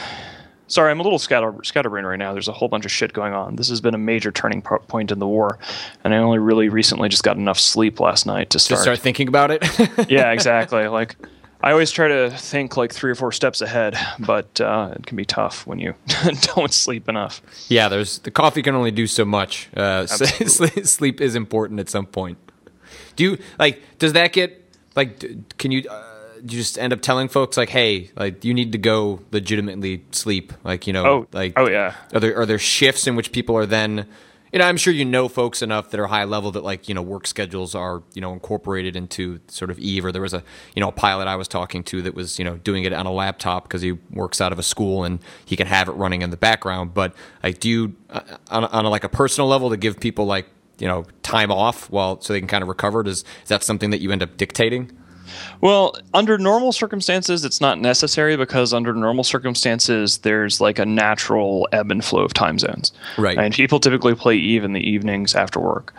[0.66, 2.32] sorry, I'm a little scatter scatterbrained right now.
[2.32, 3.55] There's a whole bunch of shit going on.
[3.55, 5.59] This has been a major turning po- point in the war,
[6.03, 8.80] and I only really recently just got enough sleep last night to start.
[8.80, 9.64] start thinking about it.
[10.11, 10.88] yeah, exactly.
[10.88, 11.16] Like.
[11.66, 15.16] I always try to think like three or four steps ahead, but uh, it can
[15.16, 15.94] be tough when you
[16.54, 17.42] don't sleep enough.
[17.68, 19.68] yeah, there's the coffee can only do so much.
[19.76, 22.38] Uh, sleep is important at some point.
[23.16, 23.82] Do you like?
[23.98, 24.62] Does that get
[24.94, 25.58] like?
[25.58, 25.88] Can you?
[25.90, 26.04] Uh,
[26.36, 30.52] you just end up telling folks like, hey, like you need to go legitimately sleep?
[30.62, 31.94] Like you know, Oh, like oh yeah.
[32.14, 34.06] Are there are there shifts in which people are then?
[34.57, 36.94] You know, I'm sure you know folks enough that are high level that like you
[36.94, 40.07] know work schedules are you know incorporated into sort of Eve.
[40.07, 40.42] Or there was a
[40.74, 43.04] you know a pilot I was talking to that was you know doing it on
[43.04, 46.22] a laptop because he works out of a school and he can have it running
[46.22, 46.94] in the background.
[46.94, 50.24] But like, do you uh, on, on a, like a personal level to give people
[50.24, 50.46] like
[50.78, 53.02] you know time off while so they can kind of recover?
[53.02, 54.90] Does is that something that you end up dictating?
[55.61, 61.68] Well, under normal circumstances, it's not necessary because under normal circumstances, there's like a natural
[61.72, 62.93] ebb and flow of time zones.
[63.18, 63.39] Right.
[63.39, 65.95] And people typically play Eve in the evenings after work.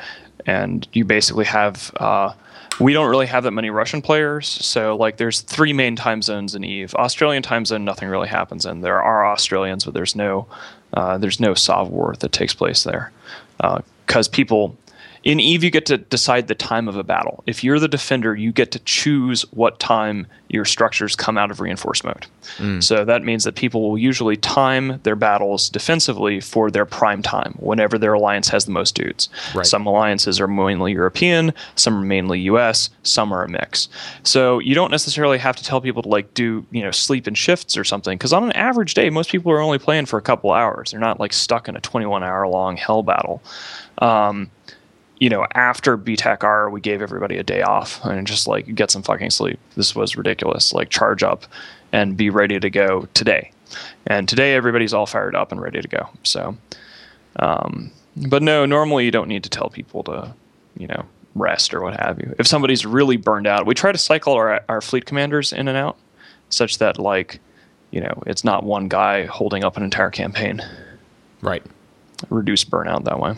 [0.46, 2.34] And you basically have uh,
[2.80, 4.48] we don't really have that many Russian players.
[4.48, 6.94] So like there's three main time zones in Eve.
[6.96, 8.82] Australian time zone, nothing really happens in.
[8.82, 10.48] There are Australians, but there's no
[10.94, 13.12] uh, there's no Sov war that takes place there
[13.58, 14.78] because uh, people
[15.28, 17.44] in Eve, you get to decide the time of a battle.
[17.46, 21.60] If you're the defender, you get to choose what time your structures come out of
[21.60, 22.26] reinforced mode.
[22.60, 22.82] Mm.
[22.82, 27.56] So that means that people will usually time their battles defensively for their prime time,
[27.60, 29.28] whenever their alliance has the most dudes.
[29.54, 29.66] Right.
[29.66, 33.90] Some alliances are mainly European, some are mainly US, some are a mix.
[34.24, 37.34] So you don't necessarily have to tell people to like do, you know, sleep in
[37.34, 40.22] shifts or something, because on an average day, most people are only playing for a
[40.22, 40.92] couple hours.
[40.92, 43.44] They're not like stuck in a 21 hour long hell battle.
[43.98, 44.52] Um,
[45.20, 48.92] you know, after BTAC R we gave everybody a day off and just like get
[48.92, 49.60] some fucking sleep.
[49.76, 50.74] This was ridiculous.
[50.74, 51.46] Like charge up
[51.92, 53.52] and be ready to go today.
[54.06, 56.10] And today everybody's all fired up and ready to go.
[56.24, 56.56] So,
[57.38, 57.92] um,
[58.30, 60.34] but no, normally you don't need to tell people to,
[60.78, 61.06] you know,
[61.36, 62.34] rest or what have you.
[62.40, 65.78] If somebody's really burned out, we try to cycle our our fleet commanders in and
[65.78, 65.98] out,
[66.50, 67.40] such that like,
[67.92, 70.62] you know, it's not one guy holding up an entire campaign.
[71.42, 71.64] Right.
[72.30, 73.36] Reduce burnout that way.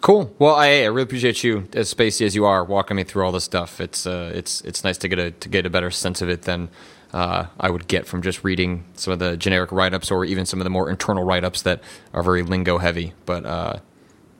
[0.00, 0.34] Cool.
[0.38, 3.32] Well, I, I really appreciate you, as spacey as you are, walking me through all
[3.32, 3.80] this stuff.
[3.80, 6.42] It's uh, it's it's nice to get a to get a better sense of it
[6.42, 6.70] than
[7.12, 10.46] uh, I would get from just reading some of the generic write ups or even
[10.46, 11.82] some of the more internal write ups that
[12.14, 13.12] are very lingo heavy.
[13.26, 13.76] But uh,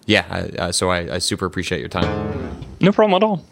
[0.06, 2.66] yeah, I, so I, I super appreciate your time.
[2.80, 3.44] No problem at all.